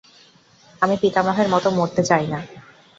আমি 0.81 0.95
পিতামহের 1.01 1.47
মতো 1.49 1.67
মরতে 1.77 2.01
চাই 2.03 2.25
না। 2.27 2.39